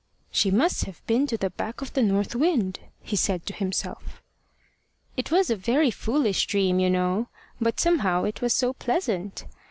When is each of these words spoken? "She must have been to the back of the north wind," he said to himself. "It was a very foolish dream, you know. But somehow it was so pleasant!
"She 0.31 0.49
must 0.49 0.85
have 0.85 1.05
been 1.05 1.27
to 1.27 1.37
the 1.37 1.51
back 1.51 1.81
of 1.83 1.93
the 1.93 2.01
north 2.01 2.33
wind," 2.33 2.79
he 3.03 3.15
said 3.15 3.45
to 3.45 3.53
himself. 3.53 4.19
"It 5.15 5.29
was 5.29 5.51
a 5.51 5.55
very 5.55 5.91
foolish 5.91 6.47
dream, 6.47 6.79
you 6.79 6.89
know. 6.89 7.27
But 7.61 7.79
somehow 7.79 8.23
it 8.23 8.41
was 8.41 8.51
so 8.51 8.73
pleasant! 8.73 9.45